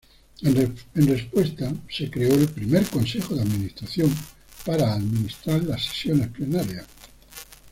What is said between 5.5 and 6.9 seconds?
las sesiones plenarias.